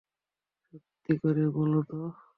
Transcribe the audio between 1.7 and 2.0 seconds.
তো?